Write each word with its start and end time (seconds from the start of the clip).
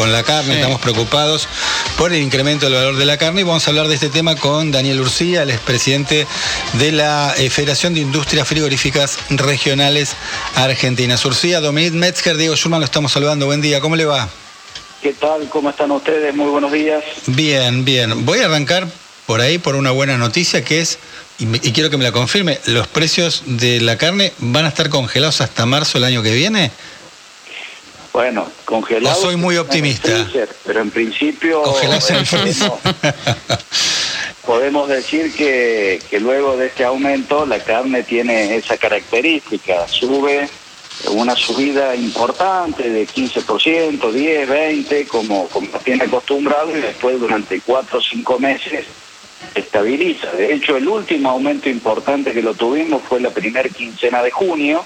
con 0.00 0.12
la 0.12 0.22
carne, 0.22 0.54
estamos 0.54 0.80
preocupados 0.80 1.46
por 1.98 2.10
el 2.10 2.22
incremento 2.22 2.64
del 2.64 2.74
valor 2.74 2.96
de 2.96 3.04
la 3.04 3.18
carne 3.18 3.42
y 3.42 3.44
vamos 3.44 3.66
a 3.66 3.70
hablar 3.70 3.86
de 3.86 3.96
este 3.96 4.08
tema 4.08 4.34
con 4.34 4.72
Daniel 4.72 4.98
Urcía, 4.98 5.42
el 5.42 5.50
expresidente 5.50 6.26
de 6.72 6.90
la 6.90 7.34
eh, 7.36 7.50
Federación 7.50 7.92
de 7.92 8.00
Industrias 8.00 8.48
Frigoríficas 8.48 9.18
Regionales 9.28 10.16
Argentinas. 10.54 11.22
Urcía, 11.26 11.60
Dominic 11.60 11.92
Metzger, 11.92 12.38
Diego 12.38 12.56
Schurman, 12.56 12.80
lo 12.80 12.86
estamos 12.86 13.12
saludando. 13.12 13.44
Buen 13.44 13.60
día, 13.60 13.82
¿cómo 13.82 13.94
le 13.94 14.06
va? 14.06 14.26
¿Qué 15.02 15.12
tal? 15.12 15.46
¿Cómo 15.50 15.68
están 15.68 15.90
ustedes? 15.90 16.34
Muy 16.34 16.48
buenos 16.48 16.72
días. 16.72 17.04
Bien, 17.26 17.84
bien. 17.84 18.24
Voy 18.24 18.38
a 18.38 18.46
arrancar 18.46 18.88
por 19.26 19.42
ahí 19.42 19.58
por 19.58 19.76
una 19.76 19.90
buena 19.90 20.16
noticia 20.16 20.64
que 20.64 20.80
es, 20.80 20.98
y, 21.38 21.44
quiero 21.72 21.90
que 21.90 21.98
me 21.98 22.04
la 22.04 22.12
confirme, 22.12 22.58
¿los 22.64 22.86
precios 22.86 23.42
de 23.44 23.82
la 23.82 23.98
carne 23.98 24.32
van 24.38 24.64
a 24.64 24.68
estar 24.68 24.88
congelados 24.88 25.42
hasta 25.42 25.66
marzo 25.66 25.98
del 25.98 26.04
año 26.04 26.22
que 26.22 26.32
viene? 26.32 26.70
Bueno, 28.12 28.46
congelados. 28.64 29.20
soy 29.20 29.36
muy 29.36 29.56
optimista. 29.56 30.26
pero 30.64 30.80
en 30.80 30.90
principio. 30.90 31.62
En 31.82 31.92
podemos 34.44 34.88
decir 34.88 35.32
que, 35.34 36.00
que 36.10 36.18
luego 36.18 36.56
de 36.56 36.66
este 36.66 36.84
aumento 36.84 37.46
la 37.46 37.60
carne 37.60 38.02
tiene 38.02 38.56
esa 38.56 38.76
característica, 38.76 39.86
sube 39.86 40.48
una 41.08 41.36
subida 41.36 41.94
importante 41.94 42.90
de 42.90 43.06
15%, 43.06 44.10
10, 44.10 44.48
20, 44.48 45.06
como, 45.06 45.48
como 45.48 45.68
tiene 45.78 46.04
acostumbrado, 46.04 46.76
y 46.76 46.80
después 46.80 47.18
durante 47.20 47.60
4 47.60 47.98
o 47.98 48.02
5 48.02 48.38
meses 48.38 48.86
estabiliza. 49.54 50.30
De 50.32 50.52
hecho, 50.52 50.76
el 50.76 50.86
último 50.88 51.30
aumento 51.30 51.68
importante 51.68 52.32
que 52.32 52.42
lo 52.42 52.54
tuvimos 52.54 53.02
fue 53.02 53.20
la 53.20 53.30
primera 53.30 53.68
quincena 53.68 54.22
de 54.22 54.30
junio, 54.30 54.84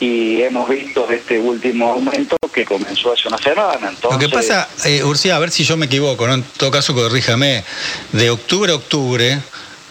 y 0.00 0.42
hemos 0.42 0.68
visto 0.68 1.08
este 1.10 1.38
último 1.38 1.92
aumento 1.92 2.36
que 2.52 2.64
comenzó 2.64 3.12
hace 3.12 3.28
una 3.28 3.38
semana. 3.38 3.88
Entonces, 3.88 4.10
lo 4.12 4.18
que 4.18 4.28
pasa, 4.28 4.68
eh, 4.84 5.02
Urcía, 5.04 5.36
a 5.36 5.38
ver 5.38 5.50
si 5.50 5.64
yo 5.64 5.76
me 5.76 5.86
equivoco, 5.86 6.26
¿no? 6.26 6.34
en 6.34 6.42
todo 6.56 6.70
caso 6.70 6.94
corríjame, 6.94 7.64
de 8.12 8.30
octubre 8.30 8.72
a 8.72 8.76
octubre 8.76 9.38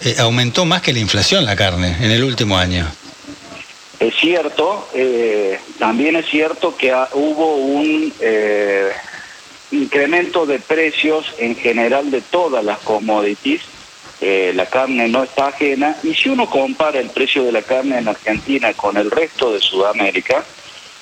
eh, 0.02 0.16
aumentó 0.20 0.66
más 0.66 0.82
que 0.82 0.94
la 0.94 1.00
inflación 1.00 1.46
la 1.46 1.56
carne 1.56 1.96
en 2.00 2.12
el 2.12 2.24
último 2.24 2.58
año. 2.58 2.88
Es 4.00 4.14
cierto, 4.16 4.88
eh, 4.94 5.58
también 5.80 6.16
es 6.18 6.26
cierto 6.26 6.76
que 6.76 6.94
hubo 7.14 7.56
un 7.56 8.14
eh, 8.20 8.92
incremento 9.72 10.46
de 10.46 10.60
precios 10.60 11.26
en 11.38 11.56
general 11.56 12.12
de 12.12 12.22
todas 12.22 12.64
las 12.64 12.80
commodities. 12.80 13.62
Eh, 14.22 14.54
la 14.56 14.66
carne 14.68 15.08
no 15.10 15.24
está 15.24 15.48
ajena 15.48 15.98
y 16.04 16.14
si 16.14 16.30
uno 16.30 16.50
compara 16.50 17.00
el 17.00 17.10
precio 17.10 17.44
de 17.44 17.52
la 17.52 17.62
carne 17.62 17.98
en 18.00 18.08
Argentina 18.08 18.74
con 18.74 18.96
el 18.98 19.12
resto 19.12 19.54
de 19.54 19.60
Sudamérica, 19.60 20.44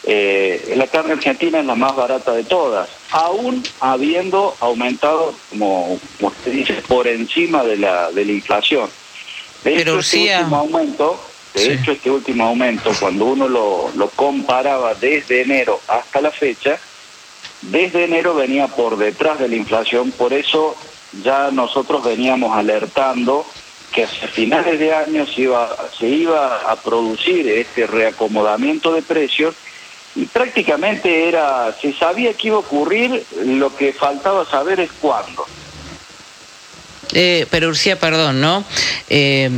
la 0.06 0.88
carne 0.88 1.14
argentina 1.14 1.60
es 1.60 1.66
la 1.66 1.76
más 1.76 1.96
barata 1.96 2.34
de 2.34 2.44
todas, 2.44 2.90
aún 3.12 3.64
habiendo 3.80 4.54
aumentado, 4.60 5.34
como, 5.50 5.98
usted 6.20 6.52
dice, 6.52 6.74
por 6.88 7.08
encima 7.08 7.64
de 7.64 7.78
la, 7.78 8.12
de 8.12 8.26
la 8.26 8.32
inflación. 8.34 8.90
De 9.64 9.76
Pero 9.76 10.00
este 10.00 10.34
último 10.40 10.58
aumento 10.58 11.20
de 11.54 11.74
hecho, 11.74 11.92
este 11.92 12.10
último 12.10 12.46
aumento, 12.46 12.92
cuando 13.00 13.26
uno 13.26 13.48
lo, 13.48 13.92
lo 13.96 14.10
comparaba 14.10 14.96
desde 14.96 15.42
enero 15.42 15.80
hasta 15.88 16.20
la 16.20 16.32
fecha, 16.32 16.80
desde 17.62 18.06
enero 18.06 18.34
venía 18.34 18.68
por 18.68 18.98
detrás 18.98 19.40
de 19.40 19.48
la 19.48 19.56
inflación, 19.56 20.12
por 20.12 20.34
eso 20.34 20.76
ya 21.22 21.52
nosotros 21.52 22.04
veníamos 22.04 22.56
alertando 22.56 23.46
que 23.94 24.06
hacia 24.06 24.28
finales 24.28 24.80
de 24.80 24.94
año 24.94 25.26
se 25.28 25.42
iba, 25.42 25.76
se 25.98 26.08
iba 26.08 26.58
a 26.62 26.76
producir 26.78 27.48
este 27.48 27.86
reacomodamiento 27.86 28.94
de 28.94 29.04
precios 29.04 29.54
y 30.16 30.26
prácticamente 30.26 31.28
era, 31.28 31.76
se 31.80 31.94
sabía 31.94 32.34
que 32.34 32.48
iba 32.48 32.58
a 32.58 32.60
ocurrir, 32.60 33.24
lo 33.46 33.76
que 33.76 33.94
faltaba 33.94 34.46
saber 34.46 34.80
es 34.80 34.92
cuándo. 35.00 35.46
Eh, 37.14 37.46
pero 37.50 37.70
Urcía, 37.70 38.00
perdón, 38.00 38.42
¿no? 38.42 38.64
Eh, 39.10 39.50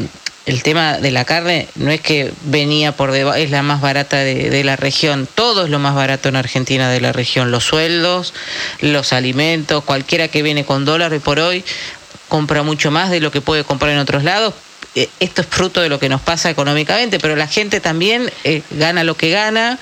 el 0.46 0.62
tema 0.62 1.00
de 1.00 1.12
la 1.12 1.26
carne 1.26 1.68
no 1.76 1.92
es 1.92 2.02
que 2.02 2.32
venía 2.44 2.92
por 2.92 3.12
debajo, 3.12 3.38
es 3.38 3.50
la 3.50 3.64
más 3.64 3.82
barata 3.82 4.18
de, 4.18 4.64
la 4.64 4.76
región, 4.76 5.28
todo 5.34 5.66
es 5.66 5.70
lo 5.70 5.80
más 5.80 5.96
barato 5.96 6.30
en 6.30 6.36
Argentina 6.36 6.90
de 6.90 7.02
la 7.02 7.12
región, 7.12 7.52
los 7.52 7.64
sueldos, 7.64 8.34
los 8.80 9.12
alimentos, 9.12 9.84
cualquiera 9.84 10.28
que 10.28 10.44
viene 10.44 10.64
con 10.64 10.86
dólar 10.86 11.14
y 11.14 11.20
por 11.20 11.40
hoy 11.40 11.64
compra 12.28 12.64
mucho 12.64 12.92
más 12.92 13.10
de 13.10 13.20
lo 13.20 13.32
que 13.32 13.42
puede 13.42 13.64
comprar 13.64 13.92
en 13.92 14.00
otros 14.00 14.24
lados. 14.24 14.54
Eh, 14.94 15.10
esto 15.20 15.42
es 15.42 15.48
fruto 15.48 15.82
de 15.82 15.90
lo 15.90 16.00
que 16.00 16.10
nos 16.10 16.22
pasa 16.22 16.50
económicamente, 16.50 17.20
pero 17.20 17.36
la 17.36 17.48
gente 17.48 17.82
también 17.82 18.32
eh, 18.44 18.62
gana 18.72 19.04
lo 19.04 19.18
que 19.18 19.30
gana 19.30 19.78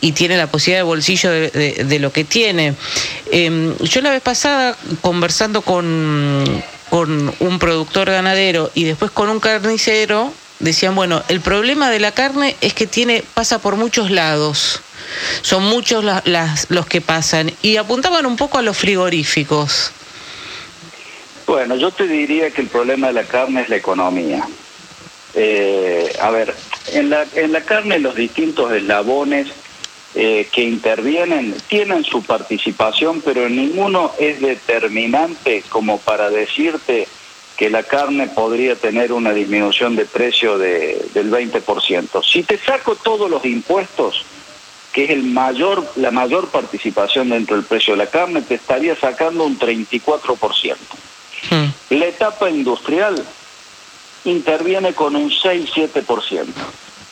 y 0.00 0.12
tiene 0.12 0.36
la 0.36 0.46
posibilidad 0.46 0.78
de 0.78 0.84
bolsillo 0.84 1.30
de, 1.30 1.98
lo 2.00 2.10
que 2.12 2.24
tiene. 2.24 2.74
Em, 3.32 3.76
yo 3.78 4.00
la 4.00 4.10
vez 4.10 4.22
pasada, 4.22 4.76
conversando 5.02 5.60
con 5.60 6.62
con 6.90 7.34
un 7.40 7.58
productor 7.58 8.10
ganadero 8.10 8.70
y 8.74 8.84
después 8.84 9.10
con 9.10 9.28
un 9.28 9.40
carnicero, 9.40 10.32
decían, 10.58 10.94
bueno, 10.94 11.22
el 11.28 11.40
problema 11.40 11.90
de 11.90 12.00
la 12.00 12.12
carne 12.12 12.56
es 12.60 12.74
que 12.74 12.86
tiene 12.86 13.22
pasa 13.34 13.58
por 13.58 13.76
muchos 13.76 14.10
lados. 14.10 14.80
Son 15.42 15.64
muchos 15.64 16.04
las, 16.04 16.70
los 16.70 16.86
que 16.86 17.00
pasan 17.00 17.52
y 17.62 17.76
apuntaban 17.76 18.26
un 18.26 18.36
poco 18.36 18.58
a 18.58 18.62
los 18.62 18.76
frigoríficos. 18.76 19.92
Bueno, 21.46 21.76
yo 21.76 21.90
te 21.92 22.08
diría 22.08 22.50
que 22.50 22.62
el 22.62 22.68
problema 22.68 23.08
de 23.08 23.12
la 23.12 23.24
carne 23.24 23.62
es 23.62 23.68
la 23.68 23.76
economía. 23.76 24.46
Eh, 25.34 26.12
a 26.20 26.30
ver, 26.30 26.54
en 26.92 27.10
la, 27.10 27.24
en 27.34 27.52
la 27.52 27.60
carne 27.60 27.98
los 27.98 28.16
distintos 28.16 28.72
eslabones 28.72 29.48
eh, 30.18 30.48
que 30.50 30.62
intervienen 30.62 31.54
tienen 31.68 32.02
su 32.02 32.22
participación, 32.22 33.20
pero 33.20 33.50
ninguno 33.50 34.12
es 34.18 34.40
determinante 34.40 35.62
como 35.68 35.98
para 35.98 36.30
decirte 36.30 37.06
que 37.58 37.68
la 37.68 37.82
carne 37.82 38.26
podría 38.28 38.76
tener 38.76 39.12
una 39.12 39.34
disminución 39.34 39.94
de 39.94 40.06
precio 40.06 40.56
de, 40.56 41.06
del 41.12 41.30
20%. 41.30 42.24
Si 42.24 42.44
te 42.44 42.56
saco 42.56 42.96
todos 42.96 43.28
los 43.30 43.44
impuestos, 43.44 44.24
que 44.90 45.04
es 45.04 45.10
el 45.10 45.24
mayor, 45.24 45.86
la 45.96 46.10
mayor 46.10 46.48
participación 46.48 47.28
dentro 47.28 47.54
del 47.54 47.66
precio 47.66 47.92
de 47.92 47.98
la 47.98 48.10
carne, 48.10 48.40
te 48.40 48.54
estaría 48.54 48.96
sacando 48.96 49.44
un 49.44 49.58
34%. 49.58 50.76
Hmm. 51.50 51.66
La 51.90 52.06
etapa 52.06 52.48
industrial 52.48 53.22
interviene 54.24 54.94
con 54.94 55.14
un 55.14 55.30
6-7%. 55.30 56.46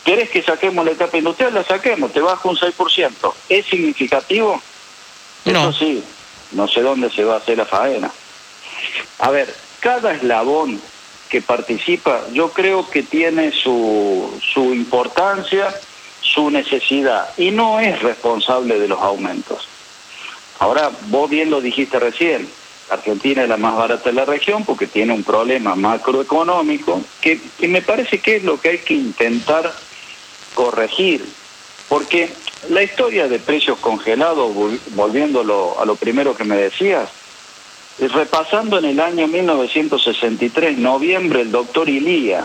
¿Querés 0.05 0.29
que 0.31 0.43
saquemos 0.43 0.85
la 0.85 0.93
etapa 0.93 1.17
industrial? 1.17 1.55
La 1.55 1.65
saquemos, 1.65 2.13
te 2.13 2.21
bajo 2.21 2.51
un 2.51 2.57
6%. 2.57 3.35
¿Es 3.49 3.67
significativo? 3.67 4.61
No. 5.47 5.71
Eso 5.71 5.73
sí, 5.73 6.05
no 6.53 6.69
sé 6.69 6.83
dónde 6.83 7.11
se 7.11 7.25
va 7.25 7.35
a 7.35 7.39
hacer 7.39 7.57
la 7.57 7.65
faena. 7.65 8.11
A 9.19 9.31
ver, 9.31 9.55
cada 9.81 10.13
eslabón 10.13 10.81
que 11.31 11.41
participa, 11.41 12.23
yo 12.33 12.51
creo 12.51 12.89
que 12.91 13.03
tiene 13.03 13.51
su, 13.51 14.41
su 14.53 14.75
importancia, 14.75 15.75
su 16.21 16.51
necesidad, 16.51 17.31
y 17.39 17.51
no 17.51 17.81
es 17.81 18.03
responsable 18.03 18.79
de 18.79 18.89
los 18.89 19.01
aumentos. 19.01 19.69
Ahora, 20.59 20.91
vos 21.09 21.29
bien 21.31 21.51
lo 21.51 21.61
dijiste 21.61 21.99
recién, 21.99 22.49
Argentina 22.91 23.43
es 23.43 23.49
la 23.49 23.57
más 23.57 23.75
barata 23.77 24.11
de 24.11 24.13
la 24.15 24.25
región 24.25 24.65
porque 24.65 24.87
tiene 24.87 25.13
un 25.13 25.25
problema 25.25 25.75
macroeconómico 25.75 27.03
que, 27.21 27.41
que 27.59 27.69
me 27.69 27.83
parece 27.83 28.21
que 28.21 28.37
es 28.37 28.45
lo 28.45 28.61
que 28.61 28.69
hay 28.69 28.79
que 28.79 28.95
intentar 28.95 29.73
corregir, 30.55 31.25
porque 31.89 32.31
la 32.71 32.83
historia 32.83 33.29
de 33.29 33.39
precios 33.39 33.79
congelados, 33.79 34.53
volviéndolo 34.95 35.81
a 35.81 35.85
lo 35.85 35.97
primero 35.97 36.35
que 36.35 36.45
me 36.45 36.57
decías, 36.57 37.09
repasando 37.99 38.79
en 38.79 38.87
el 38.87 39.01
año 39.01 39.29
1963, 39.29 40.79
noviembre, 40.79 41.43
el 41.43 41.51
doctor 41.51 41.89
Ilía 41.89 42.45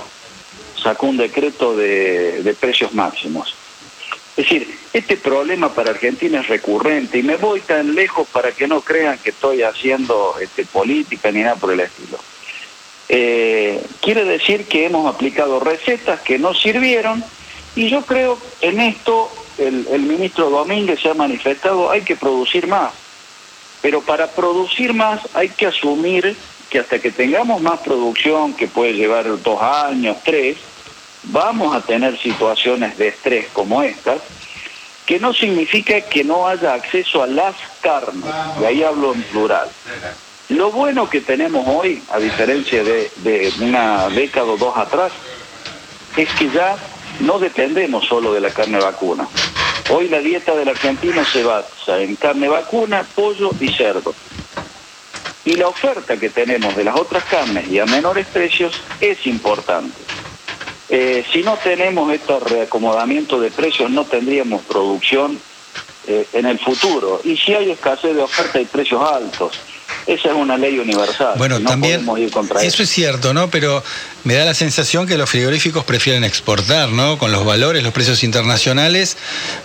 sacó 0.81 1.07
un 1.07 1.17
decreto 1.17 1.75
de, 1.75 2.55
precios 2.59 2.93
máximos. 2.93 3.55
Es 4.37 4.45
decir, 4.45 4.79
este 4.93 5.17
problema 5.17 5.73
para 5.73 5.91
Argentina 5.91 6.39
es 6.39 6.47
recurrente 6.47 7.17
y 7.17 7.23
me 7.23 7.35
voy 7.35 7.59
tan 7.59 7.93
lejos 7.93 8.27
para 8.29 8.51
que 8.51 8.67
no 8.67 8.81
crean 8.81 9.17
que 9.17 9.31
estoy 9.31 9.63
haciendo 9.63 10.35
este, 10.39 10.65
política 10.65 11.31
ni 11.31 11.41
nada 11.41 11.55
por 11.55 11.73
el 11.73 11.81
estilo. 11.81 12.17
Eh, 13.09 13.83
quiere 14.01 14.23
decir 14.23 14.65
que 14.65 14.85
hemos 14.85 15.13
aplicado 15.13 15.59
recetas 15.59 16.21
que 16.21 16.39
no 16.39 16.53
sirvieron 16.53 17.23
y 17.75 17.89
yo 17.89 18.01
creo 18.01 18.37
en 18.61 18.79
esto, 18.79 19.31
el, 19.57 20.01
ministro 20.01 20.49
Domínguez 20.49 20.99
se 21.01 21.09
ha 21.09 21.13
manifestado, 21.13 21.89
hay 21.89 22.01
que 22.01 22.15
producir 22.15 22.67
más. 22.67 22.91
Pero 23.81 24.01
para 24.01 24.27
producir 24.27 24.93
más 24.93 25.21
hay 25.33 25.49
que 25.49 25.67
asumir 25.67 26.35
que 26.69 26.79
hasta 26.79 26.99
que 26.99 27.11
tengamos 27.11 27.61
más 27.61 27.79
producción, 27.79 28.53
que 28.53 28.67
puede 28.67 28.93
llevar 28.93 29.25
dos 29.41 29.61
años, 29.61 30.17
tres, 30.23 30.57
vamos 31.23 31.75
a 31.75 31.81
tener 31.81 32.17
situaciones 32.19 32.97
de 32.97 33.09
estrés 33.09 33.47
como 33.53 33.81
estas, 33.81 34.19
que 35.05 35.19
no 35.19 35.33
significa 35.33 35.99
que 36.01 36.23
no 36.23 36.47
haya 36.47 36.73
acceso 36.73 37.23
a 37.23 37.27
las 37.27 37.55
carnes, 37.81 38.29
y 38.61 38.65
ahí 38.65 38.83
hablo 38.83 39.13
en 39.13 39.23
plural. 39.23 39.67
Lo 40.49 40.71
bueno 40.71 41.09
que 41.09 41.21
tenemos 41.21 41.65
hoy, 41.67 42.01
a 42.11 42.19
diferencia 42.19 42.83
de, 42.83 43.11
de 43.17 43.51
una 43.61 44.09
década 44.09 44.45
o 44.45 44.57
dos 44.57 44.77
atrás, 44.77 45.11
es 46.15 46.29
que 46.33 46.49
ya 46.49 46.77
no 47.19 47.39
dependemos 47.39 48.05
solo 48.05 48.33
de 48.33 48.41
la 48.41 48.49
carne 48.51 48.79
vacuna. 48.79 49.27
Hoy 49.91 50.07
la 50.07 50.19
dieta 50.19 50.55
del 50.55 50.69
argentino 50.69 51.25
se 51.25 51.43
basa 51.43 51.99
en 51.99 52.15
carne 52.15 52.47
vacuna, 52.47 53.05
pollo 53.15 53.51
y 53.59 53.69
cerdo. 53.69 54.13
Y 55.45 55.53
la 55.53 55.67
oferta 55.67 56.17
que 56.17 56.29
tenemos 56.29 56.75
de 56.75 56.83
las 56.83 56.95
otras 56.95 57.23
carnes 57.23 57.67
y 57.69 57.79
a 57.79 57.85
menores 57.85 58.27
precios 58.27 58.79
es 59.01 59.25
importante. 59.25 59.97
Eh, 60.89 61.23
si 61.31 61.43
no 61.43 61.57
tenemos 61.57 62.11
este 62.11 62.39
reacomodamiento 62.39 63.39
de 63.39 63.51
precios, 63.51 63.89
no 63.89 64.05
tendríamos 64.05 64.61
producción 64.63 65.39
eh, 66.07 66.27
en 66.33 66.45
el 66.45 66.59
futuro. 66.59 67.21
Y 67.23 67.37
si 67.37 67.53
hay 67.53 67.71
escasez 67.71 68.15
de 68.15 68.21
oferta 68.21 68.59
y 68.59 68.65
precios 68.65 69.01
altos, 69.01 69.59
esa 70.09 70.29
es 70.29 70.33
una 70.33 70.57
ley 70.57 70.79
universal. 70.79 71.35
Bueno, 71.37 71.61
también 71.61 72.03
eso 72.61 72.83
es 72.83 72.89
cierto, 72.89 73.31
¿no? 73.31 73.51
Pero 73.51 73.83
me 74.23 74.33
da 74.33 74.43
la 74.43 74.55
sensación 74.55 75.05
que 75.05 75.17
los 75.17 75.29
frigoríficos 75.29 75.83
prefieren 75.83 76.23
exportar, 76.23 76.89
¿no? 76.89 77.19
Con 77.19 77.31
los 77.31 77.45
valores, 77.45 77.83
los 77.83 77.93
precios 77.93 78.23
internacionales, 78.23 79.17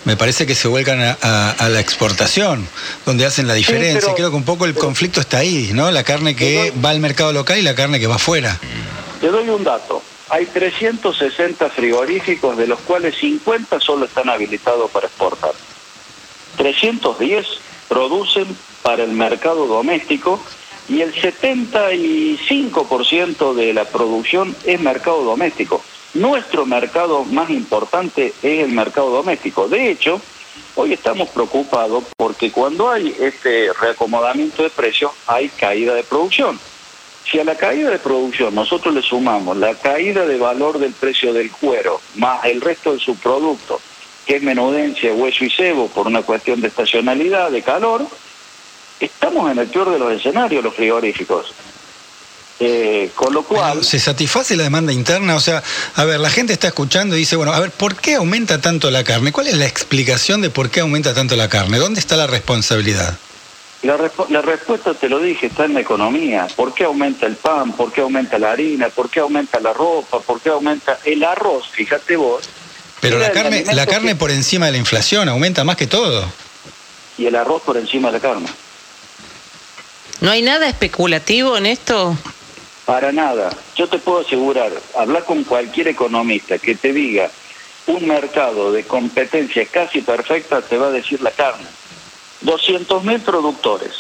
me 0.05 0.19
parece 0.19 0.47
que 0.47 0.55
se 0.55 0.69
vuelcan 0.69 1.01
a, 1.01 1.69
la 1.71 1.81
exportación, 1.81 2.69
donde 3.07 3.25
hacen 3.25 3.47
la 3.47 3.55
diferencia. 3.55 4.13
Creo 4.15 4.29
que 4.29 4.37
un 4.37 4.45
poco 4.45 4.67
el 4.67 4.75
conflicto 4.75 5.19
está 5.19 5.39
ahí, 5.39 5.71
¿no? 5.73 5.91
La 5.91 6.05
carne 6.05 6.37
que 6.37 6.75
va 6.85 6.91
al 6.91 7.01
mercado 7.01 7.33
local 7.33 7.59
y 7.59 7.63
la 7.63 7.75
carne 7.75 7.99
que 7.99 8.07
va 8.07 8.17
afuera. 8.17 8.61
Te 9.23 9.29
doy 9.29 9.49
un 9.49 9.65
dato. 9.65 10.03
Hay 10.29 10.45
360 10.45 11.71
frigoríficos, 11.71 12.59
de 12.59 12.67
los 12.67 12.81
cuales 12.81 13.15
50 13.17 13.81
solo 13.81 14.05
están 14.05 14.29
habilitados 14.29 14.91
para 14.91 15.07
exportar. 15.07 15.53
310 16.59 17.47
producen 17.89 18.47
para 18.85 19.03
el 19.03 19.11
mercado 19.13 19.67
doméstico 19.67 20.39
y 20.91 21.01
el 21.01 21.15
75% 21.15 23.55
de 23.55 23.73
la 23.73 23.87
producción 23.87 24.55
es 24.67 24.79
mercado 24.79 25.25
doméstico. 25.25 25.83
Nuestro 26.13 26.67
mercado 26.67 27.25
más 27.25 27.49
importante 27.49 28.35
es 28.43 28.63
el 28.63 28.69
mercado 28.69 29.09
doméstico. 29.09 29.69
De 29.69 29.91
hecho, 29.91 30.21
hoy 30.75 30.93
estamos 30.93 31.31
preocupados 31.31 32.05
porque 32.15 32.53
cuando 32.53 32.91
hay 32.91 33.17
este 33.19 33.73
reacomodamiento 33.73 34.63
de 34.63 34.69
precios 34.69 35.13
hay 35.27 35.49
caída 35.49 35.95
de 35.95 36.03
producción. 36.03 36.61
Si 37.25 37.41
a 37.41 37.45
la 37.45 37.57
caída 37.57 37.89
de 37.89 37.99
producción 37.99 38.55
nosotros 38.55 38.95
le 38.95 39.01
sumamos 39.01 39.57
la 39.57 39.75
caída 39.77 40.27
de 40.27 40.37
valor 40.37 40.79
del 40.79 40.93
precio 40.93 41.33
del 41.33 41.51
cuero 41.51 42.03
más 42.17 42.45
el 42.45 42.61
resto 42.61 42.93
de 42.93 43.01
su 43.01 43.17
producto, 43.17 43.81
que 44.27 44.37
es 44.37 44.43
menudencia, 44.43 45.15
hueso 45.15 45.43
y 45.43 45.51
cebo 45.51 45.89
por 45.89 46.07
una 46.07 46.21
cuestión 46.21 46.61
de 46.61 46.69
estacionalidad, 46.69 47.51
de 47.51 47.63
calor, 47.63 48.07
estamos 49.07 49.51
en 49.51 49.59
el 49.59 49.67
peor 49.69 49.91
de 49.91 49.99
los 49.99 50.13
escenarios, 50.13 50.63
los 50.63 50.75
frigoríficos. 50.75 51.53
Eh, 52.61 53.11
con 53.15 53.35
lo 53.35 53.43
cual... 53.43 53.85
¿Se 53.85 53.99
satisface 53.99 54.57
la 54.57 54.63
demanda 54.63 54.93
interna? 54.93 55.35
O 55.35 55.41
sea, 55.41 55.63
a 55.97 56.05
ver, 56.05 56.21
la 56.21 56.31
gente 56.31 56.53
está 56.53 56.69
escuchando 56.69 57.17
y 57.17 57.21
dice, 57.21 57.37
bueno, 57.37 57.53
a 57.53 57.61
ver, 57.61 57.71
¿por 57.71 57.97
qué 57.97 58.15
aumenta 58.15 58.61
tanto 58.61 58.91
la 58.91 59.03
carne? 59.03 59.33
¿Cuál 59.33 59.49
es 59.49 59.57
la 59.57 59.67
explicación 59.67 60.41
de 60.41 60.51
por 60.51 60.71
qué 60.71 60.81
aumenta 60.81 61.15
tanto 61.15 61.35
la 61.37 61.49
carne? 61.49 61.79
¿Dónde 61.79 62.01
está 62.01 62.17
la 62.17 62.27
responsabilidad? 62.27 63.19
La, 63.83 63.99
la, 64.31 64.41
respuesta, 64.41 64.95
te 64.95 65.11
lo 65.11 65.21
dije, 65.21 65.47
está 65.49 65.67
en 65.67 65.75
la 65.75 65.81
economía. 65.81 66.47
¿Por 66.57 66.73
qué 66.73 66.85
aumenta 66.85 67.27
el 67.27 67.37
pan? 67.37 67.73
¿Por 67.73 67.93
qué 67.93 68.01
aumenta 68.01 68.39
la 68.39 68.53
harina? 68.53 68.89
¿Por 68.89 69.11
qué 69.11 69.21
aumenta 69.21 69.61
la 69.61 69.75
ropa? 69.75 70.21
¿Por 70.21 70.41
qué 70.41 70.49
aumenta 70.49 70.99
el 71.05 71.23
arroz? 71.23 71.69
Fíjate 71.71 72.17
vos. 72.17 72.49
Pero 73.01 73.19
la 73.19 73.33
carne, 73.33 73.63
la 73.75 73.85
carne 73.85 74.17
por 74.17 74.31
encima 74.31 74.67
de 74.67 74.73
la 74.73 74.79
inflación 74.79 75.29
aumenta 75.29 75.65
más 75.65 75.77
que 75.77 75.87
todo. 75.87 76.25
Y 77.19 77.27
el 77.27 77.37
arroz 77.37 77.61
por 77.61 77.77
encima 77.77 78.09
de 78.09 78.15
la 78.15 78.21
carne. 78.21 78.49
¿No 80.25 80.31
hay 80.31 80.41
nada 80.41 80.67
especulativo 80.67 81.59
en 81.59 81.67
esto? 81.67 82.17
Para 82.87 83.13
nada. 83.13 83.51
Yo 83.77 83.91
te 83.91 83.99
puedo 83.99 84.21
asegurar, 84.21 84.73
hablar 84.97 85.25
con 85.25 85.45
cualquier 85.45 85.89
economista 85.89 86.57
que 86.57 86.75
te 86.77 86.95
diga 86.95 87.31
un 87.89 88.07
mercado 88.07 88.73
de 88.73 88.85
competencia 88.85 89.67
casi 89.67 90.01
perfecta, 90.01 90.63
te 90.63 90.79
va 90.79 90.87
a 90.87 90.93
decir 90.93 91.21
la 91.21 91.31
carne. 91.31 91.67
200.000 92.43 93.21
productores, 93.21 93.93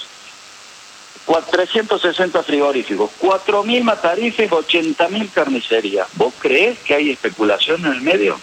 360 1.51 2.43
frigoríficos, 2.43 3.11
4.000 3.21 3.83
matarifes, 3.83 4.51
80.000 4.51 5.31
carnicerías. 5.31 6.09
¿Vos 6.15 6.33
crees 6.39 6.79
que 6.79 6.95
hay 6.95 7.11
especulación 7.11 7.85
en 7.85 7.93
el 7.93 8.01
medio? 8.01 8.41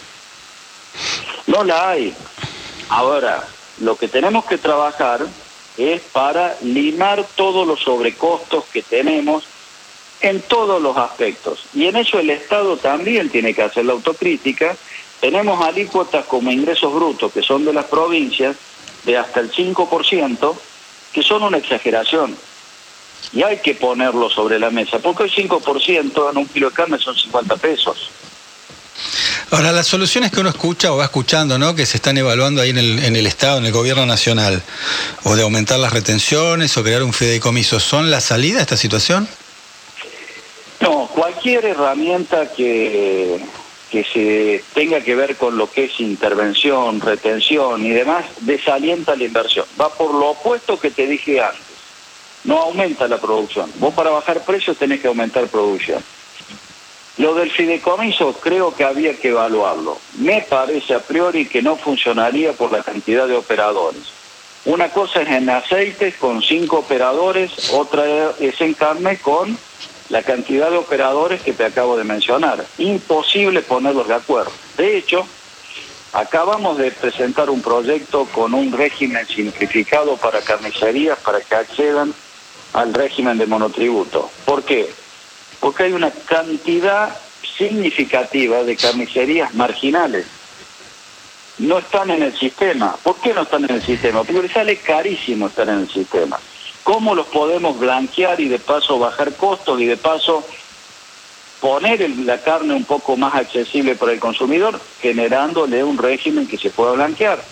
No 1.48 1.64
la 1.64 1.90
hay. 1.90 2.14
Ahora, 2.88 3.44
lo 3.80 3.96
que 3.96 4.06
tenemos 4.06 4.44
que 4.44 4.58
trabajar 4.58 5.26
es 5.90 6.00
para 6.00 6.56
limar 6.62 7.26
todos 7.34 7.66
los 7.66 7.80
sobrecostos 7.80 8.64
que 8.72 8.82
tenemos 8.82 9.44
en 10.20 10.40
todos 10.42 10.80
los 10.80 10.96
aspectos. 10.96 11.64
Y 11.74 11.86
en 11.86 11.96
eso 11.96 12.18
el 12.18 12.30
Estado 12.30 12.76
también 12.76 13.28
tiene 13.28 13.54
que 13.54 13.62
hacer 13.62 13.84
la 13.84 13.92
autocrítica. 13.92 14.76
Tenemos 15.20 15.64
alícuotas 15.64 16.26
como 16.26 16.50
ingresos 16.50 16.94
brutos, 16.94 17.32
que 17.32 17.42
son 17.42 17.64
de 17.64 17.72
las 17.72 17.86
provincias, 17.86 18.56
de 19.04 19.16
hasta 19.16 19.40
el 19.40 19.50
5%, 19.52 20.54
que 21.12 21.22
son 21.22 21.42
una 21.42 21.58
exageración. 21.58 22.36
Y 23.32 23.42
hay 23.42 23.58
que 23.58 23.74
ponerlo 23.74 24.28
sobre 24.30 24.58
la 24.58 24.70
mesa, 24.70 24.98
porque 24.98 25.24
el 25.24 25.32
5% 25.32 26.30
en 26.30 26.36
un 26.36 26.46
kilo 26.46 26.70
de 26.70 26.74
carne 26.74 26.98
son 26.98 27.16
50 27.16 27.56
pesos. 27.56 28.10
Ahora, 29.52 29.70
las 29.70 29.86
soluciones 29.86 30.30
que 30.30 30.40
uno 30.40 30.48
escucha 30.48 30.94
o 30.94 30.96
va 30.96 31.04
escuchando, 31.04 31.58
¿no? 31.58 31.74
Que 31.74 31.84
se 31.84 31.98
están 31.98 32.16
evaluando 32.16 32.62
ahí 32.62 32.70
en 32.70 32.78
el, 32.78 33.04
en 33.04 33.16
el 33.16 33.26
Estado, 33.26 33.58
en 33.58 33.66
el 33.66 33.72
gobierno 33.72 34.06
nacional, 34.06 34.62
o 35.24 35.36
de 35.36 35.42
aumentar 35.42 35.78
las 35.78 35.92
retenciones 35.92 36.74
o 36.78 36.82
crear 36.82 37.02
un 37.02 37.12
fideicomiso, 37.12 37.78
¿son 37.78 38.10
la 38.10 38.22
salida 38.22 38.60
a 38.60 38.62
esta 38.62 38.78
situación? 38.78 39.28
No, 40.80 41.06
cualquier 41.14 41.66
herramienta 41.66 42.50
que, 42.50 43.40
que 43.90 44.04
se 44.04 44.64
tenga 44.72 45.02
que 45.02 45.14
ver 45.14 45.36
con 45.36 45.58
lo 45.58 45.70
que 45.70 45.84
es 45.84 46.00
intervención, 46.00 47.02
retención 47.02 47.84
y 47.84 47.90
demás, 47.90 48.24
desalienta 48.40 49.14
la 49.16 49.24
inversión. 49.24 49.66
Va 49.78 49.92
por 49.92 50.14
lo 50.14 50.30
opuesto 50.30 50.80
que 50.80 50.90
te 50.90 51.06
dije 51.06 51.42
antes. 51.42 51.60
No 52.44 52.58
aumenta 52.58 53.06
la 53.06 53.18
producción. 53.18 53.70
Vos 53.76 53.92
para 53.92 54.08
bajar 54.08 54.42
precios 54.46 54.78
tenés 54.78 55.02
que 55.02 55.08
aumentar 55.08 55.46
producción. 55.48 56.02
Lo 57.18 57.34
del 57.34 57.50
fideicomiso 57.50 58.32
creo 58.34 58.74
que 58.74 58.84
había 58.84 59.16
que 59.16 59.28
evaluarlo. 59.28 59.98
Me 60.18 60.42
parece 60.42 60.94
a 60.94 61.00
priori 61.00 61.46
que 61.46 61.60
no 61.60 61.76
funcionaría 61.76 62.52
por 62.54 62.72
la 62.72 62.82
cantidad 62.82 63.28
de 63.28 63.36
operadores. 63.36 64.02
Una 64.64 64.90
cosa 64.90 65.22
es 65.22 65.28
en 65.28 65.50
aceites 65.50 66.14
con 66.16 66.40
cinco 66.40 66.78
operadores, 66.78 67.70
otra 67.72 68.04
es 68.38 68.60
en 68.60 68.74
carne 68.74 69.18
con 69.18 69.58
la 70.08 70.22
cantidad 70.22 70.70
de 70.70 70.76
operadores 70.76 71.42
que 71.42 71.52
te 71.52 71.64
acabo 71.64 71.96
de 71.96 72.04
mencionar. 72.04 72.64
Imposible 72.78 73.60
ponerlos 73.62 74.08
de 74.08 74.14
acuerdo. 74.14 74.52
De 74.76 74.96
hecho, 74.96 75.26
acabamos 76.12 76.78
de 76.78 76.92
presentar 76.92 77.50
un 77.50 77.60
proyecto 77.60 78.26
con 78.26 78.54
un 78.54 78.72
régimen 78.72 79.26
simplificado 79.26 80.16
para 80.16 80.40
carnicerías 80.40 81.18
para 81.18 81.40
que 81.40 81.54
accedan 81.54 82.14
al 82.72 82.94
régimen 82.94 83.36
de 83.38 83.46
monotributo. 83.46 84.30
¿Por 84.44 84.62
qué? 84.62 84.88
Porque 85.62 85.84
hay 85.84 85.92
una 85.92 86.10
cantidad 86.10 87.16
significativa 87.56 88.64
de 88.64 88.76
carnicerías 88.76 89.54
marginales. 89.54 90.26
No 91.58 91.78
están 91.78 92.10
en 92.10 92.24
el 92.24 92.36
sistema. 92.36 92.96
¿Por 93.00 93.14
qué 93.20 93.32
no 93.32 93.42
están 93.42 93.64
en 93.66 93.76
el 93.76 93.82
sistema? 93.82 94.24
Porque 94.24 94.42
les 94.42 94.50
sale 94.50 94.76
carísimo 94.78 95.46
estar 95.46 95.68
en 95.68 95.78
el 95.78 95.88
sistema. 95.88 96.40
¿Cómo 96.82 97.14
los 97.14 97.28
podemos 97.28 97.78
blanquear 97.78 98.40
y 98.40 98.48
de 98.48 98.58
paso 98.58 98.98
bajar 98.98 99.34
costos 99.34 99.80
y 99.80 99.86
de 99.86 99.96
paso 99.96 100.44
poner 101.60 102.10
la 102.10 102.38
carne 102.38 102.74
un 102.74 102.84
poco 102.84 103.16
más 103.16 103.36
accesible 103.36 103.94
para 103.94 104.10
el 104.10 104.18
consumidor, 104.18 104.80
generándole 105.00 105.84
un 105.84 105.96
régimen 105.96 106.48
que 106.48 106.58
se 106.58 106.70
pueda 106.70 106.92
blanquear? 106.92 107.42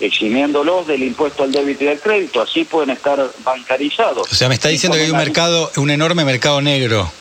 eximiéndolos 0.00 0.86
del 0.86 1.02
impuesto 1.02 1.42
al 1.42 1.52
débito 1.52 1.84
y 1.84 1.88
al 1.88 2.00
crédito, 2.00 2.40
así 2.40 2.64
pueden 2.64 2.88
estar 2.88 3.22
bancarizados. 3.44 4.32
O 4.32 4.34
sea, 4.34 4.48
me 4.48 4.54
está 4.54 4.70
diciendo 4.70 4.96
que 4.96 5.04
hay 5.04 5.10
un 5.10 5.18
mercado, 5.18 5.70
un 5.76 5.90
enorme 5.90 6.24
mercado 6.24 6.62
negro 6.62 7.12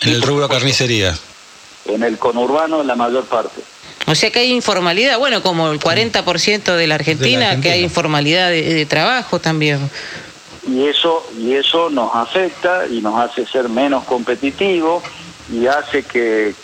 en 0.00 0.08
el 0.10 0.22
rubro 0.22 0.48
carnicería. 0.48 1.16
En 1.86 2.02
el 2.02 2.18
conurbano, 2.18 2.80
en 2.80 2.86
la 2.86 2.96
mayor 2.96 3.24
parte. 3.24 3.62
O 4.06 4.14
sea 4.14 4.30
que 4.30 4.40
hay 4.40 4.52
informalidad, 4.52 5.18
bueno, 5.18 5.42
como 5.42 5.70
el 5.70 5.78
40% 5.78 6.76
de 6.76 6.86
la 6.86 6.94
Argentina, 6.94 7.60
que 7.60 7.70
hay 7.70 7.82
informalidad 7.82 8.50
de, 8.50 8.86
trabajo 8.86 9.38
también. 9.38 9.90
Y 10.66 10.86
eso, 10.86 11.26
y 11.38 11.54
eso 11.54 11.90
nos 11.90 12.14
afecta 12.14 12.86
y 12.86 13.00
nos 13.00 13.18
hace 13.20 13.46
ser 13.46 13.68
menos 13.68 14.04
competitivos 14.04 15.02
y 15.52 15.66
hace 15.66 16.02
que, 16.04 16.54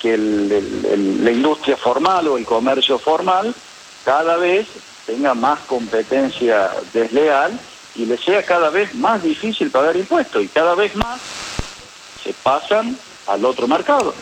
la 1.22 1.30
industria 1.30 1.76
formal 1.76 2.28
o 2.28 2.38
el 2.38 2.44
comercio 2.44 2.98
formal 2.98 3.54
cada 4.04 4.36
vez 4.36 4.66
tenga 5.06 5.34
más 5.34 5.60
competencia 5.60 6.70
desleal 6.92 7.58
y 7.94 8.06
le 8.06 8.16
sea 8.18 8.42
cada 8.42 8.70
vez 8.70 8.94
más 8.94 9.22
difícil 9.22 9.70
pagar 9.70 9.96
impuestos 9.96 10.42
y 10.42 10.48
cada 10.48 10.74
vez 10.74 10.94
más 10.96 11.20
se 12.22 12.32
pasan 12.42 12.96
al 13.26 13.44
otro 13.44 13.66
mercado. 13.68 14.14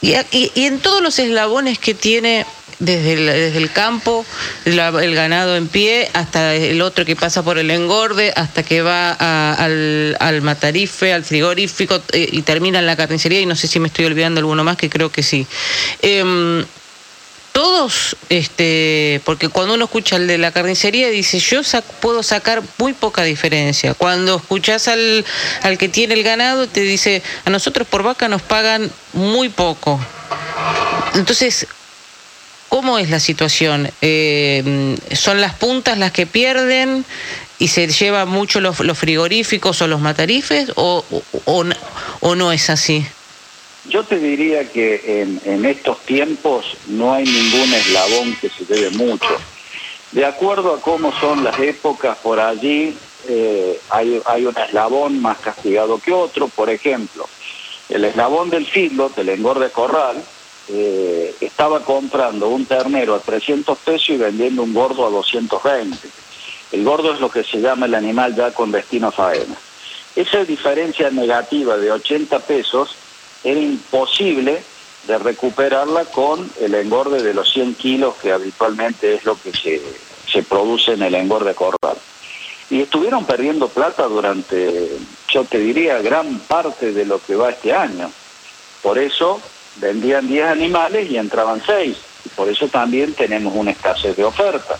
Y, 0.00 0.14
y, 0.32 0.50
en 0.66 0.80
todos 0.80 1.00
los 1.00 1.18
eslabones 1.18 1.78
que 1.78 1.94
tiene 1.94 2.44
desde 2.80 3.12
el, 3.12 3.26
desde 3.26 3.58
el 3.58 3.70
campo, 3.70 4.26
el 4.64 5.14
ganado 5.14 5.56
en 5.56 5.68
pie, 5.68 6.10
hasta 6.12 6.56
el 6.56 6.82
otro 6.82 7.04
que 7.04 7.14
pasa 7.14 7.44
por 7.44 7.58
el 7.58 7.70
engorde, 7.70 8.32
hasta 8.34 8.64
que 8.64 8.82
va 8.82 9.12
al, 9.12 10.16
al, 10.18 10.42
matarife, 10.42 11.12
al 11.12 11.24
frigorífico 11.24 12.02
eh, 12.12 12.28
y 12.32 12.42
termina 12.42 12.80
en 12.80 12.86
la 12.86 12.96
carnicería, 12.96 13.40
y 13.40 13.46
no 13.46 13.54
sé 13.54 13.68
si 13.68 13.78
me 13.78 13.86
estoy 13.86 14.06
olvidando 14.06 14.40
alguno 14.40 14.64
más, 14.64 14.76
que 14.76 14.90
creo 14.90 15.12
que 15.12 15.22
sí. 15.22 15.46
Em, 16.00 16.64
todos, 17.62 18.16
este, 18.28 19.20
porque 19.24 19.48
cuando 19.48 19.74
uno 19.74 19.84
escucha 19.84 20.16
el 20.16 20.26
de 20.26 20.36
la 20.36 20.50
carnicería 20.50 21.10
dice, 21.10 21.38
yo 21.38 21.60
puedo 22.00 22.24
sacar 22.24 22.60
muy 22.76 22.92
poca 22.92 23.22
diferencia. 23.22 23.94
Cuando 23.94 24.34
escuchas 24.34 24.88
al, 24.88 25.24
al 25.62 25.78
que 25.78 25.88
tiene 25.88 26.14
el 26.14 26.24
ganado, 26.24 26.66
te 26.66 26.80
dice, 26.80 27.22
a 27.44 27.50
nosotros 27.50 27.86
por 27.86 28.02
vaca 28.02 28.26
nos 28.26 28.42
pagan 28.42 28.90
muy 29.12 29.48
poco. 29.48 30.00
Entonces, 31.14 31.68
¿cómo 32.68 32.98
es 32.98 33.10
la 33.10 33.20
situación? 33.20 33.88
Eh, 34.00 34.96
¿Son 35.12 35.40
las 35.40 35.54
puntas 35.54 35.98
las 35.98 36.10
que 36.10 36.26
pierden 36.26 37.04
y 37.60 37.68
se 37.68 37.86
lleva 37.86 38.24
mucho 38.24 38.60
los, 38.60 38.76
frigoríficos 38.98 39.80
o 39.82 39.86
los 39.86 40.00
matarifes 40.00 40.72
o, 40.74 41.04
o 41.44 42.34
no 42.34 42.50
es 42.50 42.70
así? 42.70 43.06
Yo 43.88 44.04
te 44.04 44.18
diría 44.18 44.70
que 44.70 45.22
en, 45.44 45.64
estos 45.64 45.98
tiempos 46.00 46.76
no 46.86 47.14
hay 47.14 47.24
ningún 47.24 47.74
eslabón 47.74 48.36
que 48.40 48.48
se 48.48 48.64
debe 48.64 48.90
mucho. 48.90 49.36
De 50.12 50.24
acuerdo 50.24 50.74
a 50.74 50.80
cómo 50.80 51.12
son 51.18 51.42
las 51.42 51.58
épocas 51.58 52.16
por 52.18 52.38
allí, 52.38 52.96
eh, 53.28 53.80
hay, 53.90 54.46
un 54.46 54.56
eslabón 54.56 55.20
más 55.20 55.38
castigado 55.38 55.98
que 55.98 56.12
otro. 56.12 56.46
Por 56.48 56.70
ejemplo, 56.70 57.28
el 57.88 58.04
eslabón 58.04 58.50
del 58.50 58.66
filo, 58.66 59.10
del 59.16 59.30
engorde 59.30 59.70
corral, 59.70 60.22
eh, 60.68 61.34
estaba 61.40 61.80
comprando 61.80 62.48
un 62.48 62.66
ternero 62.66 63.16
a 63.16 63.20
300 63.20 63.76
pesos 63.78 64.10
y 64.10 64.16
vendiendo 64.16 64.62
un 64.62 64.72
gordo 64.72 65.06
a 65.06 65.10
220. 65.10 66.08
El 66.70 66.84
gordo 66.84 67.12
es 67.12 67.20
lo 67.20 67.30
que 67.30 67.42
se 67.42 67.60
llama 67.60 67.86
el 67.86 67.94
animal 67.96 68.34
ya 68.36 68.52
con 68.52 68.70
destino 68.70 69.08
a 69.08 69.12
faena. 69.12 69.56
Esa 70.14 70.44
diferencia 70.44 71.10
negativa 71.10 71.76
de 71.76 71.90
80 71.90 72.38
pesos 72.40 72.96
era 73.44 73.60
imposible 73.60 74.62
de 75.06 75.18
recuperarla 75.18 76.04
con 76.04 76.50
el 76.60 76.74
engorde 76.74 77.22
de 77.22 77.34
los 77.34 77.52
100 77.52 77.74
kilos 77.74 78.14
que 78.22 78.32
habitualmente 78.32 79.14
es 79.14 79.24
lo 79.24 79.40
que 79.40 79.52
se, 79.52 79.82
se 80.30 80.42
produce 80.42 80.92
en 80.92 81.02
el 81.02 81.14
engorde 81.14 81.54
corral. 81.54 81.96
Y 82.70 82.82
estuvieron 82.82 83.24
perdiendo 83.24 83.68
plata 83.68 84.04
durante, 84.04 84.90
yo 85.28 85.44
te 85.44 85.58
diría, 85.58 86.00
gran 86.00 86.38
parte 86.40 86.92
de 86.92 87.04
lo 87.04 87.20
que 87.20 87.34
va 87.34 87.50
este 87.50 87.72
año. 87.72 88.10
Por 88.80 88.98
eso 88.98 89.40
vendían 89.76 90.26
10 90.26 90.46
animales 90.46 91.10
y 91.10 91.18
entraban 91.18 91.62
6. 91.64 91.96
Y 92.24 92.28
por 92.30 92.48
eso 92.48 92.68
también 92.68 93.12
tenemos 93.14 93.52
una 93.54 93.72
escasez 93.72 94.16
de 94.16 94.24
oferta. 94.24 94.78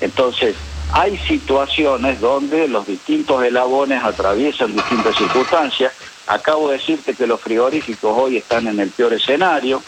Entonces, 0.00 0.54
hay 0.92 1.16
situaciones 1.18 2.20
donde 2.20 2.68
los 2.68 2.86
distintos 2.86 3.42
elabones 3.42 4.04
atraviesan 4.04 4.72
distintas 4.74 5.16
circunstancias 5.16 5.92
Acabo 6.26 6.70
de 6.70 6.78
decirte 6.78 7.14
que 7.14 7.26
los 7.26 7.40
frigoríficos 7.40 8.16
hoy 8.16 8.38
están 8.38 8.66
en 8.66 8.80
el 8.80 8.90
peor 8.90 9.12
escenario, 9.12 9.82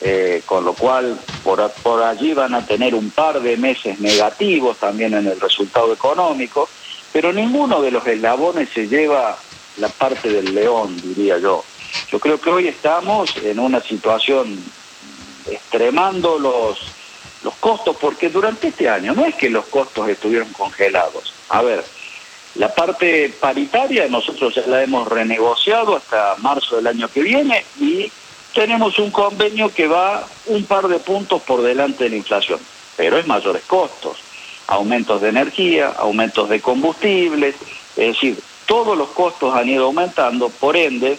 eh, 0.00 0.42
con 0.46 0.64
lo 0.64 0.72
cual 0.72 1.18
por, 1.42 1.70
por 1.82 2.02
allí 2.02 2.32
van 2.32 2.54
a 2.54 2.64
tener 2.64 2.94
un 2.94 3.10
par 3.10 3.40
de 3.40 3.56
meses 3.56 4.00
negativos 4.00 4.78
también 4.78 5.14
en 5.14 5.26
el 5.26 5.40
resultado 5.40 5.92
económico, 5.92 6.68
pero 7.12 7.32
ninguno 7.32 7.82
de 7.82 7.90
los 7.90 8.06
eslabones 8.06 8.68
se 8.72 8.88
lleva 8.88 9.36
la 9.78 9.88
parte 9.88 10.28
del 10.30 10.54
león, 10.54 10.96
diría 11.02 11.38
yo. 11.38 11.64
Yo 12.10 12.20
creo 12.20 12.40
que 12.40 12.50
hoy 12.50 12.68
estamos 12.68 13.36
en 13.38 13.58
una 13.58 13.80
situación 13.80 14.58
extremando 15.50 16.38
los, 16.38 16.78
los 17.42 17.54
costos, 17.54 17.96
porque 18.00 18.28
durante 18.28 18.68
este 18.68 18.88
año 18.88 19.14
no 19.14 19.24
es 19.24 19.34
que 19.34 19.50
los 19.50 19.66
costos 19.66 20.08
estuvieron 20.08 20.48
congelados. 20.52 21.34
A 21.48 21.62
ver, 21.62 21.84
la 22.56 22.74
parte 22.74 23.32
paritaria 23.40 24.08
nosotros 24.08 24.54
ya 24.54 24.66
la 24.66 24.82
hemos 24.82 25.08
renegociado 25.08 25.96
hasta 25.96 26.34
marzo 26.38 26.76
del 26.76 26.88
año 26.88 27.08
que 27.08 27.22
viene 27.22 27.64
y 27.78 28.10
tenemos 28.54 28.98
un 28.98 29.10
convenio 29.10 29.72
que 29.72 29.86
va 29.86 30.26
un 30.46 30.64
par 30.64 30.88
de 30.88 30.98
puntos 30.98 31.42
por 31.42 31.62
delante 31.62 32.04
de 32.04 32.10
la 32.10 32.16
inflación, 32.16 32.58
pero 32.96 33.18
es 33.18 33.26
mayores 33.26 33.62
costos, 33.66 34.18
aumentos 34.66 35.20
de 35.20 35.28
energía, 35.28 35.94
aumentos 35.96 36.48
de 36.48 36.60
combustibles, 36.60 37.54
es 37.96 38.14
decir, 38.14 38.38
todos 38.66 38.98
los 38.98 39.10
costos 39.10 39.54
han 39.54 39.68
ido 39.68 39.86
aumentando, 39.86 40.48
por 40.48 40.76
ende 40.76 41.18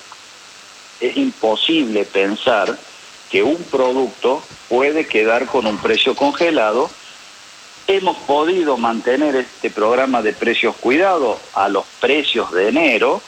es 0.99 1.17
imposible 1.17 2.03
pensar 2.03 2.77
que 3.29 3.43
un 3.43 3.57
producto 3.63 4.43
puede 4.67 5.07
quedar 5.07 5.45
con 5.47 5.65
un 5.65 5.77
precio 5.77 6.15
congelado 6.15 6.89
hemos 7.87 8.17
podido 8.19 8.77
mantener 8.77 9.35
este 9.35 9.69
programa 9.69 10.21
de 10.21 10.33
precios 10.33 10.75
cuidados 10.77 11.39
a 11.53 11.69
los 11.69 11.85
precios 11.99 12.51
de 12.51 12.69
enero, 12.69 13.21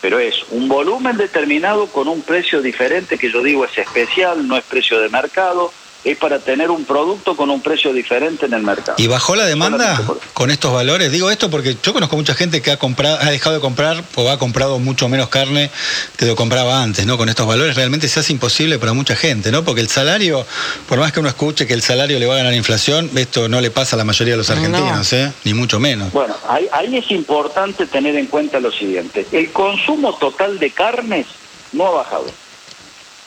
pero 0.00 0.18
es 0.18 0.44
un 0.50 0.68
volumen 0.68 1.16
determinado 1.16 1.86
con 1.88 2.08
un 2.08 2.22
precio 2.22 2.62
diferente 2.62 3.18
que 3.18 3.30
yo 3.30 3.42
digo 3.42 3.64
es 3.64 3.76
especial, 3.76 4.46
no 4.46 4.56
es 4.56 4.64
precio 4.64 5.00
de 5.00 5.08
mercado, 5.08 5.72
es 6.04 6.16
para 6.16 6.38
tener 6.38 6.70
un 6.70 6.84
producto 6.84 7.36
con 7.36 7.50
un 7.50 7.60
precio 7.60 7.92
diferente 7.92 8.46
en 8.46 8.54
el 8.54 8.62
mercado. 8.62 8.94
¿Y 8.98 9.06
bajó 9.08 9.34
la 9.34 9.46
demanda 9.46 10.00
con 10.32 10.50
estos 10.50 10.72
valores? 10.72 11.10
Digo 11.10 11.30
esto 11.30 11.50
porque 11.50 11.76
yo 11.82 11.92
conozco 11.92 12.16
mucha 12.16 12.34
gente 12.34 12.62
que 12.62 12.70
ha 12.70 12.78
comprado, 12.78 13.18
ha 13.20 13.30
dejado 13.30 13.56
de 13.56 13.60
comprar 13.60 14.04
o 14.14 14.30
ha 14.30 14.38
comprado 14.38 14.78
mucho 14.78 15.08
menos 15.08 15.28
carne 15.28 15.70
que 16.16 16.26
lo 16.26 16.36
compraba 16.36 16.82
antes, 16.82 17.04
¿no? 17.04 17.18
Con 17.18 17.28
estos 17.28 17.46
valores 17.46 17.74
realmente 17.76 18.08
se 18.08 18.20
hace 18.20 18.32
imposible 18.32 18.78
para 18.78 18.92
mucha 18.92 19.16
gente, 19.16 19.50
¿no? 19.50 19.64
Porque 19.64 19.80
el 19.80 19.88
salario, 19.88 20.46
por 20.88 20.98
más 20.98 21.12
que 21.12 21.20
uno 21.20 21.28
escuche 21.28 21.66
que 21.66 21.74
el 21.74 21.82
salario 21.82 22.18
le 22.18 22.26
va 22.26 22.34
a 22.34 22.38
ganar 22.38 22.54
inflación, 22.54 23.10
esto 23.16 23.48
no 23.48 23.60
le 23.60 23.70
pasa 23.70 23.96
a 23.96 23.98
la 23.98 24.04
mayoría 24.04 24.34
de 24.34 24.38
los 24.38 24.50
argentinos, 24.50 25.12
¿eh? 25.12 25.32
Ni 25.44 25.54
mucho 25.54 25.80
menos. 25.80 26.12
Bueno, 26.12 26.36
ahí, 26.48 26.68
ahí 26.72 26.96
es 26.96 27.10
importante 27.10 27.86
tener 27.86 28.16
en 28.16 28.26
cuenta 28.26 28.60
lo 28.60 28.70
siguiente. 28.70 29.26
El 29.32 29.50
consumo 29.52 30.14
total 30.14 30.58
de 30.58 30.70
carnes 30.70 31.26
no 31.72 31.86
ha 31.86 31.90
bajado. 31.90 32.26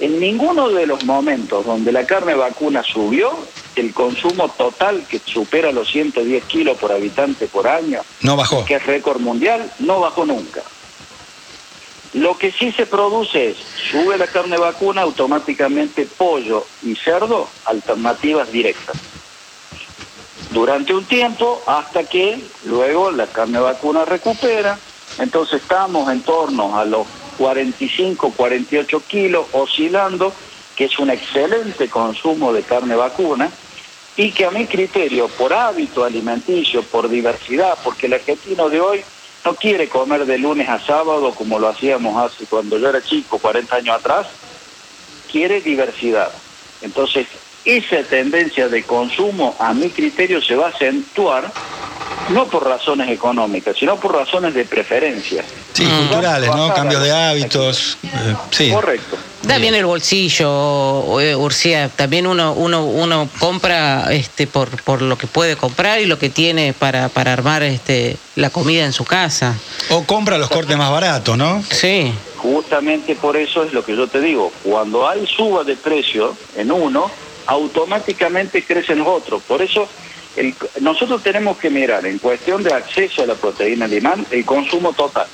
En 0.01 0.20
ninguno 0.20 0.70
de 0.70 0.88
los 0.88 1.03
momentos 1.03 1.63
donde 1.63 1.91
la 1.91 2.08
carne 2.08 2.34
vacuna 2.34 2.81
subió, 2.81 3.38
el 3.75 3.93
consumo 3.93 4.50
total 4.50 5.05
que 5.08 5.20
supera 5.20 5.72
los 5.72 5.91
110 5.91 6.43
kilos 6.46 6.77
por 6.79 6.91
habitante 6.91 7.46
por 7.46 7.67
año, 7.67 8.01
no 8.22 8.36
bajó. 8.36 8.65
que 8.65 8.75
es 8.75 8.86
récord 8.88 9.22
mundial, 9.22 9.72
no 9.77 10.00
bajó 10.00 10.25
nunca. 10.25 10.63
Lo 12.13 12.36
que 12.36 12.51
sí 12.51 12.72
se 12.72 12.88
produce 12.88 13.51
es, 13.51 13.58
sube 13.91 14.17
la 14.17 14.25
carne 14.25 14.58
vacuna, 14.58 15.03
automáticamente 15.03 16.08
pollo 16.08 16.65
y 16.81 16.96
cerdo, 16.96 17.48
alternativas 17.65 18.51
directas. 18.51 18.98
Durante 20.50 20.96
un 20.96 21.05
tiempo, 21.05 21.62
hasta 21.67 22.05
que 22.05 22.43
luego 22.65 23.12
la 23.12 23.27
carne 23.27 23.60
vacuna 23.60 24.03
recupera, 24.03 24.79
entonces 25.20 25.62
estamos 25.62 26.12
en 26.12 26.22
torno 26.24 26.77
a 26.77 26.86
los 26.86 27.05
45, 27.41 28.33
48 28.38 29.03
kilos, 29.07 29.48
oscilando, 29.53 30.31
que 30.75 30.86
es 30.86 31.00
un 31.00 31.10
excelente 31.10 31.89
consumo 31.89 32.53
de 32.53 32.62
carne 32.62 32.95
vacuna, 32.95 33.50
y 34.15 34.31
que 34.31 34.45
a 34.45 34.51
mi 34.51 34.67
criterio, 34.67 35.27
por 35.27 35.51
hábito 35.51 36.03
alimenticio, 36.03 36.83
por 36.83 37.10
diversidad, 37.10 37.79
porque 37.83 38.05
el 38.05 38.13
argentino 38.13 38.69
de 38.69 38.79
hoy 38.79 39.01
no 39.43 39.55
quiere 39.55 39.89
comer 39.89 40.27
de 40.27 40.38
lunes 40.38 40.69
a 40.69 40.77
sábado 40.79 41.33
como 41.33 41.57
lo 41.57 41.69
hacíamos 41.69 42.15
hace 42.24 42.45
cuando 42.45 42.77
yo 42.77 42.89
era 42.89 43.01
chico, 43.01 43.39
40 43.39 43.75
años 43.75 43.95
atrás, 43.95 44.27
quiere 45.31 45.62
diversidad. 45.62 46.31
Entonces, 46.83 47.25
esa 47.65 48.03
tendencia 48.03 48.69
de 48.69 48.83
consumo, 48.83 49.55
a 49.57 49.74
mi 49.74 49.89
criterio, 49.89 50.43
se 50.43 50.55
va 50.55 50.67
a 50.67 50.69
acentuar 50.69 51.51
no 52.29 52.45
por 52.45 52.67
razones 52.67 53.10
económicas, 53.10 53.75
sino 53.77 54.00
por 54.00 54.13
razones 54.13 54.53
de 54.53 54.65
preferencia. 54.65 55.43
Sí, 55.74 55.86
culturales, 55.86 56.50
¿no? 56.56 56.74
Cambios 56.74 57.01
de 57.04 57.12
hábitos. 57.12 57.98
Eh, 58.04 58.36
sí. 58.51 58.72
Correcto. 58.72 59.18
También 59.48 59.74
el 59.74 59.86
bolsillo, 59.86 61.20
eh, 61.20 61.36
Urcía, 61.36 61.90
también 61.90 62.28
uno, 62.28 62.54
uno, 62.54 62.86
uno 62.86 63.28
compra 63.40 64.13
este 64.13 64.46
por, 64.46 64.70
por 64.84 65.01
lo 65.01 65.18
que 65.18 65.25
puede 65.25 65.56
comprar 65.56 66.00
y 66.00 66.06
lo 66.06 66.20
que 66.20 66.30
tiene 66.30 66.74
para, 66.74 67.10
para 67.10 67.34
armar 67.34 67.63
este 67.63 68.18
la 68.36 68.51
comida 68.51 68.86
en 68.86 68.94
su 68.94 69.04
casa. 69.04 69.58
O 69.90 70.04
compra 70.04 70.38
los 70.38 70.50
cortes 70.50 70.78
más 70.78 70.92
baratos, 70.92 71.38
¿no? 71.38 71.63
Sí. 71.72 72.13
Justamente 72.38 73.16
por 73.16 73.36
eso 73.36 73.63
es 73.63 73.74
lo 73.74 73.84
que 73.84 73.96
yo 73.96 74.08
te 74.08 74.20
digo, 74.20 74.51
cuando 74.63 75.08
hay 75.08 75.25
suba 75.25 75.63
de 75.63 75.75
precio 75.75 76.36
en 76.56 76.72
uno, 76.72 77.10
automáticamente 77.48 78.63
crecen 78.63 79.00
los 79.00 79.08
otros. 79.08 79.42
Por 79.44 79.62
eso 79.62 79.88
nosotros 80.80 81.22
tenemos 81.24 81.58
que 81.58 81.70
mirar 81.70 82.06
en 82.06 82.20
cuestión 82.20 82.63
de 82.63 82.74
acceso 82.74 83.24
a 83.24 83.25
la 83.25 83.36
proteína 83.36 83.86
animal 83.86 84.25
el 84.32 84.46
consumo 84.46 84.94
total. 84.94 85.28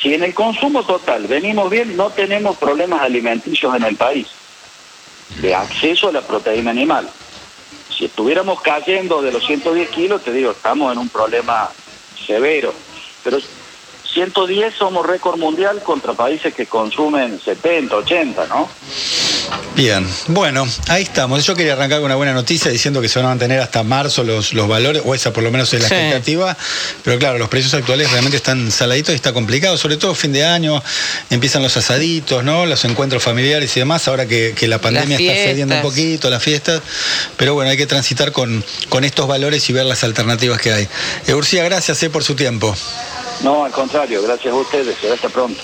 Si 0.00 0.14
en 0.14 0.22
el 0.22 0.32
consumo 0.32 0.82
total 0.84 1.26
venimos 1.26 1.68
bien, 1.68 1.96
no 1.96 2.10
tenemos 2.10 2.56
problemas 2.56 3.02
alimenticios 3.02 3.74
en 3.74 3.84
el 3.84 3.96
país 3.96 4.28
de 5.40 5.54
acceso 5.54 6.08
a 6.08 6.12
la 6.12 6.22
proteína 6.22 6.70
animal. 6.70 7.08
Si 7.96 8.06
estuviéramos 8.06 8.62
cayendo 8.62 9.20
de 9.20 9.30
los 9.30 9.44
110 9.46 9.90
kilos, 9.90 10.22
te 10.22 10.32
digo, 10.32 10.52
estamos 10.52 10.90
en 10.92 10.98
un 10.98 11.08
problema 11.10 11.70
severo. 12.26 12.72
Pero 13.22 13.38
110 14.12 14.74
somos 14.74 15.06
récord 15.06 15.38
mundial 15.38 15.82
contra 15.82 16.14
países 16.14 16.54
que 16.54 16.66
consumen 16.66 17.38
70, 17.38 17.96
80, 17.96 18.46
¿no? 18.46 18.68
Bien, 19.76 20.06
bueno, 20.26 20.66
ahí 20.88 21.04
estamos. 21.04 21.46
Yo 21.46 21.54
quería 21.54 21.72
arrancar 21.72 22.00
con 22.00 22.06
una 22.06 22.16
buena 22.16 22.34
noticia 22.34 22.70
diciendo 22.70 23.00
que 23.00 23.08
se 23.08 23.18
van 23.18 23.26
a 23.26 23.28
mantener 23.30 23.60
hasta 23.60 23.82
marzo 23.82 24.24
los, 24.24 24.52
los 24.52 24.68
valores, 24.68 25.02
o 25.04 25.14
esa 25.14 25.32
por 25.32 25.42
lo 25.42 25.50
menos 25.50 25.72
es 25.72 25.80
la 25.80 25.86
expectativa, 25.86 26.56
pero 27.02 27.18
claro, 27.18 27.38
los 27.38 27.48
precios 27.48 27.72
actuales 27.72 28.10
realmente 28.10 28.36
están 28.36 28.70
saladitos 28.70 29.12
y 29.12 29.16
está 29.16 29.32
complicado, 29.32 29.78
sobre 29.78 29.96
todo 29.96 30.14
fin 30.14 30.32
de 30.32 30.44
año, 30.44 30.82
empiezan 31.30 31.62
los 31.62 31.76
asaditos, 31.76 32.44
¿no? 32.44 32.66
Los 32.66 32.84
encuentros 32.84 33.22
familiares 33.22 33.74
y 33.76 33.80
demás, 33.80 34.06
ahora 34.08 34.26
que, 34.26 34.54
la 34.68 34.80
pandemia 34.80 35.18
está 35.18 35.32
cediendo 35.32 35.74
un 35.76 35.82
poquito, 35.82 36.28
las 36.28 36.42
fiestas, 36.42 36.82
pero 37.38 37.54
bueno, 37.54 37.70
hay 37.70 37.76
que 37.76 37.86
transitar 37.86 38.32
con, 38.32 38.62
con 38.88 39.04
estos 39.04 39.26
valores 39.26 39.68
y 39.70 39.72
ver 39.72 39.86
las 39.86 40.04
alternativas 40.04 40.60
que 40.60 40.72
hay. 40.72 40.88
Eurcia, 41.26 41.64
gracias 41.64 42.02
eh, 42.02 42.10
por 42.10 42.22
su 42.22 42.34
tiempo. 42.34 42.76
No, 43.42 43.64
al 43.64 43.72
contrario, 43.72 44.22
gracias 44.22 44.52
a 44.52 44.56
ustedes, 44.56 44.96
hasta 45.10 45.28
pronto. 45.30 45.58